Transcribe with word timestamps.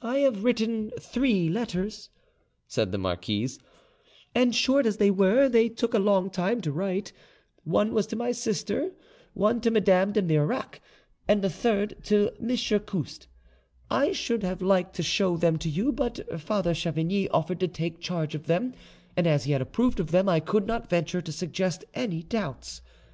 "I 0.00 0.20
have 0.20 0.44
written 0.44 0.92
three 0.98 1.50
letters," 1.50 2.08
said 2.66 2.90
the 2.90 2.96
marquise, 2.96 3.58
"and, 4.34 4.54
short 4.54 4.86
as 4.86 4.96
they 4.96 5.10
were, 5.10 5.46
they 5.46 5.68
took 5.68 5.92
a 5.92 5.98
long 5.98 6.30
time 6.30 6.62
to 6.62 6.72
write: 6.72 7.12
one 7.62 7.92
was 7.92 8.06
to 8.06 8.16
my 8.16 8.32
sister, 8.32 8.92
one 9.34 9.60
to 9.60 9.70
Madame 9.70 10.10
de 10.12 10.22
Marillac, 10.22 10.80
and 11.28 11.42
the 11.42 11.50
third 11.50 12.02
to 12.04 12.30
M. 12.40 12.56
Couste. 12.86 13.26
I 13.90 14.12
should 14.12 14.42
have 14.42 14.62
liked 14.62 14.96
to 14.96 15.02
show 15.02 15.36
them 15.36 15.58
to 15.58 15.68
you, 15.68 15.92
but 15.92 16.40
Father 16.40 16.72
Chavigny 16.72 17.28
offered 17.30 17.60
to 17.60 17.68
take 17.68 18.00
charge 18.00 18.34
of 18.34 18.46
them, 18.46 18.72
and 19.18 19.26
as 19.26 19.44
he 19.44 19.52
had 19.52 19.60
approved 19.60 20.00
of 20.00 20.12
them, 20.12 20.30
I 20.30 20.40
could 20.40 20.66
not 20.66 20.88
venture 20.88 21.20
to 21.20 21.30
suggest 21.30 21.84
any 21.92 22.22
doubts. 22.22 22.80